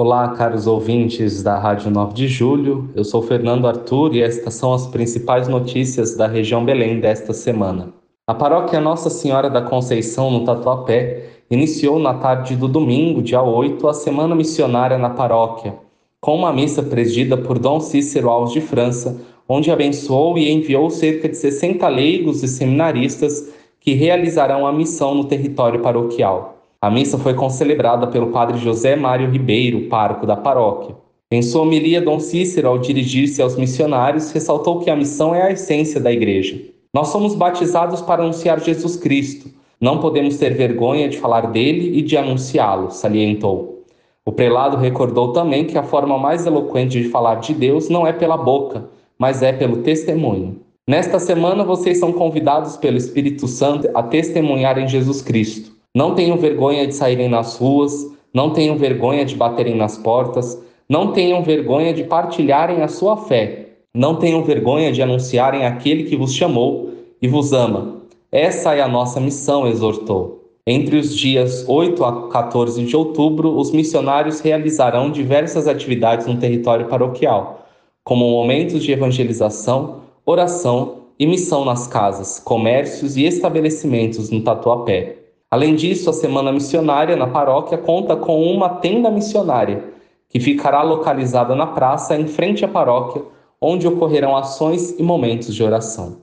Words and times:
Olá, 0.00 0.28
caros 0.28 0.68
ouvintes 0.68 1.42
da 1.42 1.58
Rádio 1.58 1.90
9 1.90 2.14
de 2.14 2.28
Julho. 2.28 2.88
Eu 2.94 3.02
sou 3.02 3.20
Fernando 3.20 3.66
Arthur 3.66 4.14
e 4.14 4.22
estas 4.22 4.54
são 4.54 4.72
as 4.72 4.86
principais 4.86 5.48
notícias 5.48 6.16
da 6.16 6.28
região 6.28 6.64
Belém 6.64 7.00
desta 7.00 7.32
semana. 7.32 7.92
A 8.24 8.32
paróquia 8.32 8.80
Nossa 8.80 9.10
Senhora 9.10 9.50
da 9.50 9.60
Conceição, 9.60 10.30
no 10.30 10.44
Tatuapé, 10.44 11.24
iniciou 11.50 11.98
na 11.98 12.14
tarde 12.14 12.54
do 12.54 12.68
domingo, 12.68 13.20
dia 13.20 13.42
8, 13.42 13.88
a 13.88 13.92
Semana 13.92 14.36
Missionária 14.36 14.96
na 14.96 15.10
paróquia, 15.10 15.74
com 16.20 16.36
uma 16.36 16.52
missa 16.52 16.80
presidida 16.80 17.36
por 17.36 17.58
Dom 17.58 17.80
Cícero 17.80 18.30
Alves 18.30 18.52
de 18.52 18.60
França, 18.60 19.20
onde 19.48 19.68
abençoou 19.68 20.38
e 20.38 20.48
enviou 20.48 20.90
cerca 20.90 21.28
de 21.28 21.36
60 21.36 21.88
leigos 21.88 22.44
e 22.44 22.46
seminaristas 22.46 23.52
que 23.80 23.94
realizarão 23.94 24.64
a 24.64 24.72
missão 24.72 25.12
no 25.12 25.24
território 25.24 25.80
paroquial. 25.80 26.57
A 26.80 26.88
missa 26.88 27.18
foi 27.18 27.34
concelebrada 27.34 28.06
pelo 28.06 28.28
padre 28.28 28.56
José 28.56 28.94
Mário 28.94 29.28
Ribeiro, 29.28 29.88
pároco 29.88 30.24
da 30.24 30.36
paróquia. 30.36 30.94
Em 31.28 31.42
sua 31.42 31.62
homilia, 31.62 32.00
Dom 32.00 32.20
Cícero, 32.20 32.68
ao 32.68 32.78
dirigir-se 32.78 33.42
aos 33.42 33.56
missionários, 33.56 34.30
ressaltou 34.30 34.78
que 34.78 34.88
a 34.88 34.94
missão 34.94 35.34
é 35.34 35.42
a 35.42 35.50
essência 35.50 36.00
da 36.00 36.12
igreja. 36.12 36.56
Nós 36.94 37.08
somos 37.08 37.34
batizados 37.34 38.00
para 38.00 38.22
anunciar 38.22 38.60
Jesus 38.60 38.94
Cristo. 38.94 39.50
Não 39.80 39.98
podemos 39.98 40.38
ter 40.38 40.54
vergonha 40.54 41.08
de 41.08 41.18
falar 41.18 41.50
dele 41.50 41.98
e 41.98 42.00
de 42.00 42.16
anunciá-lo, 42.16 42.92
salientou. 42.92 43.84
O 44.24 44.30
prelado 44.30 44.76
recordou 44.76 45.32
também 45.32 45.64
que 45.64 45.76
a 45.76 45.82
forma 45.82 46.16
mais 46.16 46.46
eloquente 46.46 47.02
de 47.02 47.08
falar 47.08 47.40
de 47.40 47.54
Deus 47.54 47.88
não 47.88 48.06
é 48.06 48.12
pela 48.12 48.36
boca, 48.36 48.88
mas 49.18 49.42
é 49.42 49.52
pelo 49.52 49.78
testemunho. 49.78 50.60
Nesta 50.86 51.18
semana, 51.18 51.64
vocês 51.64 51.98
são 51.98 52.12
convidados 52.12 52.76
pelo 52.76 52.96
Espírito 52.96 53.48
Santo 53.48 53.90
a 53.94 54.02
testemunhar 54.02 54.78
em 54.78 54.86
Jesus 54.86 55.20
Cristo. 55.20 55.77
Não 55.98 56.14
tenham 56.14 56.36
vergonha 56.36 56.86
de 56.86 56.94
saírem 56.94 57.28
nas 57.28 57.56
ruas, 57.56 57.92
não 58.32 58.50
tenham 58.50 58.76
vergonha 58.76 59.24
de 59.24 59.34
baterem 59.34 59.74
nas 59.74 59.98
portas, 59.98 60.56
não 60.88 61.10
tenham 61.10 61.42
vergonha 61.42 61.92
de 61.92 62.04
partilharem 62.04 62.82
a 62.82 62.86
sua 62.86 63.16
fé, 63.16 63.70
não 63.92 64.14
tenham 64.14 64.44
vergonha 64.44 64.92
de 64.92 65.02
anunciarem 65.02 65.66
aquele 65.66 66.04
que 66.04 66.16
vos 66.16 66.32
chamou 66.32 66.90
e 67.20 67.26
vos 67.26 67.52
ama. 67.52 67.96
Essa 68.30 68.76
é 68.76 68.80
a 68.80 68.86
nossa 68.86 69.18
missão, 69.18 69.66
exortou. 69.66 70.52
Entre 70.64 70.96
os 70.96 71.16
dias 71.16 71.64
8 71.66 72.04
a 72.04 72.28
14 72.28 72.84
de 72.84 72.96
outubro, 72.96 73.58
os 73.58 73.72
missionários 73.72 74.38
realizarão 74.38 75.10
diversas 75.10 75.66
atividades 75.66 76.28
no 76.28 76.38
território 76.38 76.86
paroquial, 76.86 77.66
como 78.04 78.30
momentos 78.30 78.84
de 78.84 78.92
evangelização, 78.92 80.02
oração 80.24 80.98
e 81.18 81.26
missão 81.26 81.64
nas 81.64 81.88
casas, 81.88 82.38
comércios 82.38 83.16
e 83.16 83.24
estabelecimentos 83.24 84.30
no 84.30 84.42
Tatuapé. 84.44 85.17
Além 85.50 85.74
disso, 85.74 86.10
a 86.10 86.12
Semana 86.12 86.52
Missionária 86.52 87.16
na 87.16 87.26
paróquia 87.26 87.78
conta 87.78 88.14
com 88.14 88.42
uma 88.42 88.68
tenda 88.68 89.10
missionária, 89.10 89.84
que 90.28 90.38
ficará 90.38 90.82
localizada 90.82 91.54
na 91.54 91.66
praça 91.66 92.14
em 92.14 92.26
frente 92.26 92.64
à 92.64 92.68
paróquia, 92.68 93.22
onde 93.60 93.88
ocorrerão 93.88 94.36
ações 94.36 94.98
e 94.98 95.02
momentos 95.02 95.54
de 95.54 95.64
oração. 95.64 96.18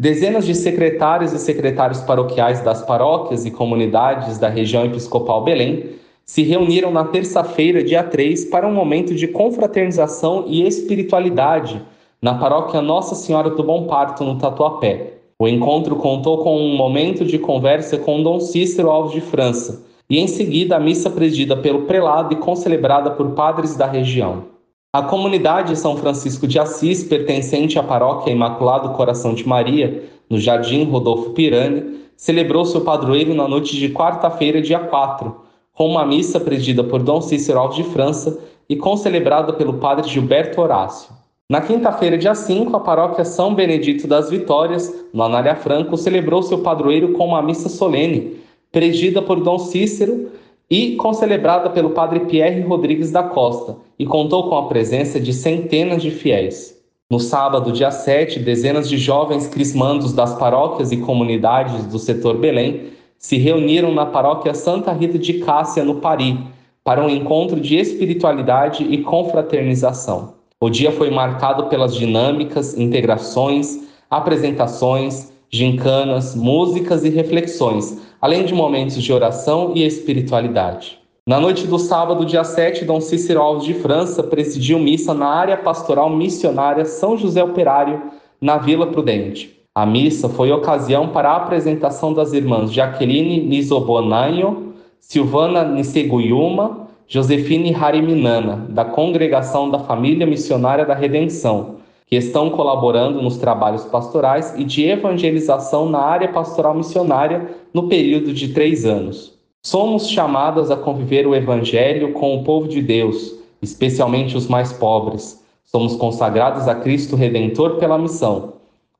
Dezenas 0.00 0.46
de 0.46 0.54
secretários 0.54 1.34
e 1.34 1.38
secretários 1.38 2.00
paroquiais 2.00 2.62
das 2.62 2.80
paróquias 2.80 3.44
e 3.44 3.50
comunidades 3.50 4.38
da 4.38 4.48
região 4.48 4.86
episcopal 4.86 5.44
Belém 5.44 5.90
se 6.24 6.42
reuniram 6.42 6.90
na 6.90 7.04
terça-feira, 7.04 7.84
dia 7.84 8.02
3, 8.02 8.46
para 8.46 8.66
um 8.66 8.72
momento 8.72 9.14
de 9.14 9.28
confraternização 9.28 10.44
e 10.46 10.66
espiritualidade 10.66 11.84
na 12.22 12.34
paróquia 12.34 12.80
Nossa 12.80 13.14
Senhora 13.14 13.50
do 13.50 13.62
Bom 13.62 13.86
Parto, 13.86 14.24
no 14.24 14.38
Tatuapé, 14.38 15.19
o 15.40 15.48
encontro 15.48 15.96
contou 15.96 16.44
com 16.44 16.54
um 16.54 16.76
momento 16.76 17.24
de 17.24 17.38
conversa 17.38 17.96
com 17.96 18.22
Dom 18.22 18.38
Cícero 18.40 18.90
Alves 18.90 19.14
de 19.14 19.22
França 19.22 19.86
e, 20.10 20.18
em 20.18 20.26
seguida, 20.26 20.76
a 20.76 20.78
missa 20.78 21.08
presidida 21.08 21.56
pelo 21.56 21.86
prelado 21.86 22.34
e 22.34 22.36
concelebrada 22.36 23.12
por 23.12 23.30
padres 23.30 23.74
da 23.74 23.86
região. 23.86 24.44
A 24.92 25.00
comunidade 25.00 25.78
São 25.78 25.96
Francisco 25.96 26.46
de 26.46 26.58
Assis, 26.58 27.02
pertencente 27.04 27.78
à 27.78 27.82
paróquia 27.82 28.30
Imaculado 28.30 28.90
Coração 28.90 29.32
de 29.32 29.48
Maria, 29.48 30.04
no 30.28 30.38
Jardim 30.38 30.84
Rodolfo 30.84 31.30
Pirani, 31.30 32.00
celebrou 32.14 32.66
seu 32.66 32.82
padroeiro 32.82 33.32
na 33.32 33.48
noite 33.48 33.78
de 33.78 33.88
quarta-feira, 33.88 34.60
dia 34.60 34.80
4, 34.80 35.34
com 35.72 35.86
uma 35.88 36.04
missa 36.04 36.38
presidida 36.38 36.84
por 36.84 37.02
Dom 37.02 37.22
Cícero 37.22 37.60
Alves 37.60 37.78
de 37.78 37.84
França 37.84 38.38
e 38.68 38.76
concelebrada 38.76 39.54
pelo 39.54 39.78
padre 39.78 40.06
Gilberto 40.06 40.60
Horácio. 40.60 41.19
Na 41.50 41.60
quinta-feira, 41.60 42.16
dia 42.16 42.32
5, 42.32 42.76
a 42.76 42.78
paróquia 42.78 43.24
São 43.24 43.56
Benedito 43.56 44.06
das 44.06 44.30
Vitórias, 44.30 44.94
no 45.12 45.20
Anália 45.20 45.56
Franco, 45.56 45.96
celebrou 45.96 46.44
seu 46.44 46.58
padroeiro 46.58 47.12
com 47.14 47.26
uma 47.26 47.42
missa 47.42 47.68
solene, 47.68 48.36
presidida 48.70 49.20
por 49.20 49.42
Dom 49.42 49.58
Cícero 49.58 50.30
e 50.70 50.94
concelebrada 50.94 51.68
pelo 51.68 51.90
padre 51.90 52.20
Pierre 52.20 52.60
Rodrigues 52.60 53.10
da 53.10 53.24
Costa, 53.24 53.74
e 53.98 54.06
contou 54.06 54.48
com 54.48 54.56
a 54.56 54.68
presença 54.68 55.18
de 55.18 55.32
centenas 55.32 56.00
de 56.00 56.12
fiéis. 56.12 56.80
No 57.10 57.18
sábado, 57.18 57.72
dia 57.72 57.90
7, 57.90 58.38
dezenas 58.38 58.88
de 58.88 58.96
jovens 58.96 59.48
crismandos 59.48 60.12
das 60.12 60.32
paróquias 60.38 60.92
e 60.92 60.98
comunidades 60.98 61.84
do 61.86 61.98
setor 61.98 62.38
Belém 62.38 62.92
se 63.18 63.38
reuniram 63.38 63.92
na 63.92 64.06
paróquia 64.06 64.54
Santa 64.54 64.92
Rita 64.92 65.18
de 65.18 65.40
Cássia, 65.40 65.82
no 65.82 65.96
Pari, 65.96 66.38
para 66.84 67.04
um 67.04 67.10
encontro 67.10 67.58
de 67.58 67.76
espiritualidade 67.76 68.84
e 68.84 68.98
confraternização. 68.98 70.38
O 70.62 70.68
dia 70.68 70.92
foi 70.92 71.10
marcado 71.10 71.68
pelas 71.68 71.94
dinâmicas, 71.94 72.76
integrações, 72.76 73.78
apresentações, 74.10 75.32
gincanas, 75.48 76.34
músicas 76.34 77.02
e 77.02 77.08
reflexões, 77.08 77.98
além 78.20 78.44
de 78.44 78.52
momentos 78.52 79.02
de 79.02 79.10
oração 79.10 79.72
e 79.74 79.82
espiritualidade. 79.82 80.98
Na 81.26 81.40
noite 81.40 81.66
do 81.66 81.78
sábado, 81.78 82.26
dia 82.26 82.44
7, 82.44 82.84
Dom 82.84 83.00
Cícero 83.00 83.40
Alves 83.40 83.64
de 83.64 83.72
França 83.72 84.22
presidiu 84.22 84.78
missa 84.78 85.14
na 85.14 85.28
área 85.28 85.56
pastoral 85.56 86.10
missionária 86.10 86.84
São 86.84 87.16
José 87.16 87.42
Operário, 87.42 88.02
na 88.38 88.58
Vila 88.58 88.88
Prudente. 88.88 89.62
A 89.74 89.86
missa 89.86 90.28
foi 90.28 90.52
ocasião 90.52 91.08
para 91.08 91.30
a 91.30 91.36
apresentação 91.36 92.12
das 92.12 92.34
irmãs 92.34 92.70
Jaqueline 92.70 93.40
Nisobonanho, 93.40 94.74
Silvana 95.00 95.64
Niseguyuma 95.64 96.89
Josefine 97.12 97.74
Hariminana, 97.74 98.68
da 98.68 98.84
Congregação 98.84 99.68
da 99.68 99.80
Família 99.80 100.24
Missionária 100.24 100.86
da 100.86 100.94
Redenção, 100.94 101.78
que 102.06 102.14
estão 102.14 102.50
colaborando 102.50 103.20
nos 103.20 103.36
trabalhos 103.36 103.84
pastorais 103.84 104.54
e 104.56 104.62
de 104.62 104.84
evangelização 104.84 105.90
na 105.90 105.98
área 105.98 106.28
pastoral 106.28 106.72
missionária 106.72 107.50
no 107.74 107.88
período 107.88 108.32
de 108.32 108.50
três 108.54 108.86
anos. 108.86 109.36
Somos 109.60 110.08
chamadas 110.08 110.70
a 110.70 110.76
conviver 110.76 111.26
o 111.26 111.34
Evangelho 111.34 112.12
com 112.12 112.36
o 112.36 112.44
povo 112.44 112.68
de 112.68 112.80
Deus, 112.80 113.34
especialmente 113.60 114.36
os 114.36 114.46
mais 114.46 114.72
pobres. 114.72 115.44
Somos 115.64 115.96
consagrados 115.96 116.68
a 116.68 116.76
Cristo 116.76 117.16
Redentor 117.16 117.78
pela 117.78 117.98
missão. 117.98 118.52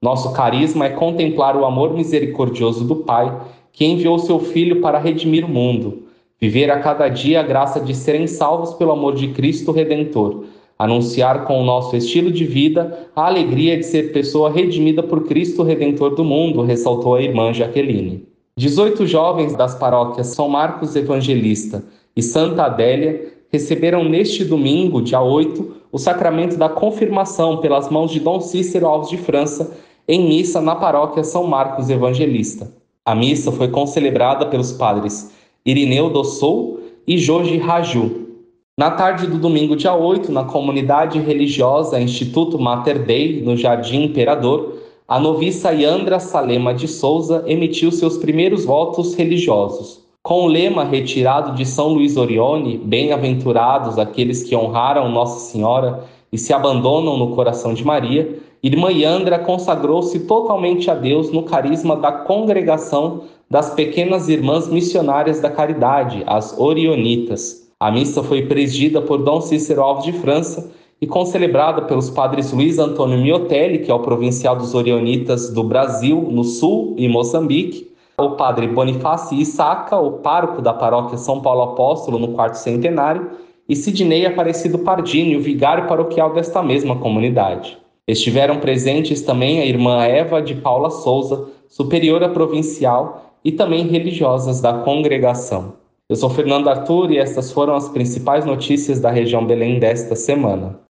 Nosso 0.02 0.32
carisma 0.32 0.86
é 0.86 0.90
contemplar 0.90 1.56
o 1.56 1.64
amor 1.64 1.94
misericordioso 1.94 2.84
do 2.84 2.96
Pai, 2.96 3.40
que 3.72 3.84
enviou 3.84 4.18
seu 4.18 4.40
Filho 4.40 4.80
para 4.80 4.98
redimir 4.98 5.44
o 5.44 5.48
mundo 5.48 6.09
Viver 6.40 6.70
a 6.70 6.78
cada 6.78 7.06
dia 7.10 7.40
a 7.40 7.42
graça 7.42 7.78
de 7.78 7.94
serem 7.94 8.26
salvos 8.26 8.72
pelo 8.72 8.92
amor 8.92 9.14
de 9.14 9.28
Cristo 9.28 9.72
Redentor. 9.72 10.44
Anunciar 10.78 11.44
com 11.44 11.60
o 11.60 11.64
nosso 11.64 11.94
estilo 11.94 12.32
de 12.32 12.46
vida 12.46 13.10
a 13.14 13.26
alegria 13.26 13.76
de 13.76 13.82
ser 13.82 14.10
pessoa 14.10 14.50
redimida 14.50 15.02
por 15.02 15.26
Cristo 15.26 15.62
Redentor 15.62 16.14
do 16.14 16.24
mundo, 16.24 16.62
ressaltou 16.62 17.14
a 17.14 17.20
irmã 17.20 17.52
Jaqueline. 17.52 18.26
18 18.56 19.06
jovens 19.06 19.54
das 19.54 19.74
paróquias 19.74 20.28
São 20.28 20.48
Marcos 20.48 20.96
Evangelista 20.96 21.84
e 22.16 22.22
Santa 22.22 22.62
Adélia 22.64 23.34
receberam 23.52 24.02
neste 24.02 24.42
domingo, 24.42 25.02
dia 25.02 25.20
8, 25.20 25.76
o 25.92 25.98
sacramento 25.98 26.56
da 26.56 26.70
confirmação 26.70 27.58
pelas 27.58 27.90
mãos 27.90 28.10
de 28.10 28.18
Dom 28.18 28.40
Cícero 28.40 28.86
Alves 28.86 29.10
de 29.10 29.18
França 29.18 29.76
em 30.08 30.26
missa 30.26 30.58
na 30.62 30.74
paróquia 30.74 31.22
São 31.22 31.46
Marcos 31.46 31.90
Evangelista. 31.90 32.72
A 33.04 33.14
missa 33.14 33.52
foi 33.52 33.68
concelebrada 33.68 34.46
pelos 34.46 34.72
padres 34.72 35.38
Irineu 35.64 36.08
do 36.08 36.24
Sul 36.24 36.80
e 37.06 37.18
Jorge 37.18 37.58
Raju. 37.58 38.28
Na 38.78 38.90
tarde 38.90 39.26
do 39.26 39.36
domingo, 39.36 39.76
dia 39.76 39.94
8, 39.94 40.32
na 40.32 40.44
comunidade 40.44 41.18
religiosa 41.18 42.00
Instituto 42.00 42.58
Mater 42.58 43.04
Dei, 43.04 43.42
no 43.42 43.56
Jardim 43.56 44.04
Imperador, 44.04 44.78
a 45.06 45.18
noviça 45.18 45.70
Yandra 45.72 46.18
Salema 46.18 46.72
de 46.72 46.88
Souza 46.88 47.44
emitiu 47.46 47.92
seus 47.92 48.16
primeiros 48.16 48.64
votos 48.64 49.14
religiosos. 49.14 50.00
Com 50.22 50.44
o 50.44 50.46
lema 50.46 50.84
retirado 50.84 51.54
de 51.54 51.66
São 51.66 51.88
Luís 51.88 52.16
Orione, 52.16 52.78
bem-aventurados 52.78 53.98
aqueles 53.98 54.42
que 54.42 54.56
honraram 54.56 55.10
Nossa 55.10 55.50
Senhora 55.50 56.04
e 56.32 56.38
se 56.38 56.54
abandonam 56.54 57.18
no 57.18 57.34
coração 57.34 57.74
de 57.74 57.84
Maria, 57.84 58.38
Irmã 58.62 58.90
Yandra 58.90 59.38
consagrou-se 59.38 60.20
totalmente 60.20 60.90
a 60.90 60.94
Deus 60.94 61.30
no 61.32 61.42
carisma 61.42 61.96
da 61.96 62.12
congregação 62.12 63.22
das 63.50 63.74
pequenas 63.74 64.28
irmãs 64.28 64.68
missionárias 64.68 65.40
da 65.40 65.50
caridade, 65.50 66.22
as 66.24 66.56
Orionitas. 66.56 67.68
A 67.80 67.90
missa 67.90 68.22
foi 68.22 68.46
presidida 68.46 69.02
por 69.02 69.18
Dom 69.24 69.40
Cícero 69.40 69.82
Alves 69.82 70.04
de 70.04 70.12
França 70.12 70.70
e 71.00 71.06
concelebrada 71.06 71.82
pelos 71.82 72.08
padres 72.08 72.52
Luiz 72.52 72.78
Antônio 72.78 73.18
Miotelli, 73.18 73.80
que 73.80 73.90
é 73.90 73.94
o 73.94 73.98
provincial 73.98 74.54
dos 74.54 74.72
Orionitas 74.72 75.50
do 75.52 75.64
Brasil, 75.64 76.28
no 76.30 76.44
Sul 76.44 76.94
e 76.96 77.08
Moçambique, 77.08 77.90
o 78.16 78.30
padre 78.32 78.68
Bonifácio 78.68 79.36
Issaca, 79.36 79.98
o 79.98 80.12
pároco 80.18 80.62
da 80.62 80.72
paróquia 80.72 81.18
São 81.18 81.40
Paulo 81.40 81.62
Apóstolo 81.62 82.20
no 82.20 82.28
quarto 82.28 82.54
centenário, 82.54 83.30
e 83.68 83.74
Sidney 83.74 84.26
Aparecido 84.26 84.78
Pardini, 84.80 85.36
o 85.36 85.40
vigário 85.40 85.88
paroquial 85.88 86.32
desta 86.34 86.62
mesma 86.62 86.96
comunidade. 86.96 87.78
Estiveram 88.06 88.58
presentes 88.58 89.22
também 89.22 89.60
a 89.60 89.66
irmã 89.66 90.04
Eva 90.04 90.40
de 90.40 90.54
Paula 90.54 90.90
Souza, 90.90 91.48
superiora 91.68 92.28
provincial 92.28 93.29
e 93.44 93.52
também 93.52 93.86
religiosas 93.86 94.60
da 94.60 94.82
congregação. 94.82 95.74
Eu 96.08 96.16
sou 96.16 96.28
Fernando 96.28 96.68
Arthur 96.68 97.12
e 97.12 97.18
estas 97.18 97.52
foram 97.52 97.76
as 97.76 97.88
principais 97.88 98.44
notícias 98.44 98.98
da 98.98 99.10
região 99.10 99.46
Belém 99.46 99.78
desta 99.78 100.16
semana. 100.16 100.80